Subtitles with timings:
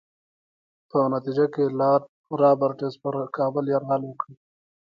[0.89, 2.03] په نتیجه کې لارډ
[2.41, 4.29] رابرټس پر کابل یرغل وکړ.